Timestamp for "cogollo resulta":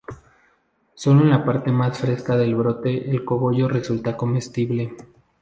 3.23-4.17